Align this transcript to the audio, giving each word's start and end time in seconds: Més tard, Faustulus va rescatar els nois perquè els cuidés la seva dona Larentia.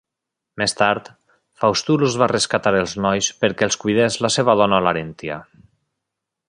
Més 0.61 0.71
tard, 0.77 1.11
Faustulus 1.63 2.17
va 2.21 2.29
rescatar 2.33 2.73
els 2.79 2.97
nois 3.07 3.31
perquè 3.45 3.69
els 3.69 3.79
cuidés 3.85 4.21
la 4.27 4.35
seva 4.37 4.57
dona 4.63 4.85
Larentia. 4.89 5.41